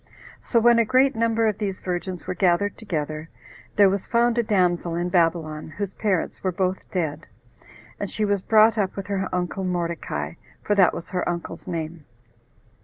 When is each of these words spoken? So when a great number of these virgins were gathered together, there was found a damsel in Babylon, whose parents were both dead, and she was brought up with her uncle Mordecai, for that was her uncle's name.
So 0.39 0.59
when 0.59 0.79
a 0.79 0.83
great 0.83 1.15
number 1.15 1.47
of 1.47 1.59
these 1.59 1.79
virgins 1.79 2.25
were 2.25 2.33
gathered 2.33 2.75
together, 2.75 3.29
there 3.75 3.87
was 3.87 4.07
found 4.07 4.35
a 4.39 4.41
damsel 4.41 4.95
in 4.95 5.09
Babylon, 5.09 5.69
whose 5.77 5.93
parents 5.93 6.41
were 6.43 6.51
both 6.51 6.79
dead, 6.89 7.27
and 7.99 8.09
she 8.09 8.25
was 8.25 8.41
brought 8.41 8.79
up 8.79 8.95
with 8.95 9.05
her 9.05 9.29
uncle 9.31 9.63
Mordecai, 9.63 10.33
for 10.63 10.73
that 10.73 10.95
was 10.95 11.09
her 11.09 11.29
uncle's 11.29 11.67
name. 11.67 12.05